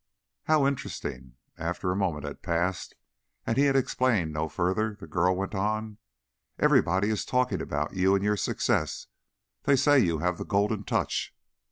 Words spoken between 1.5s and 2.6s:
After a moment had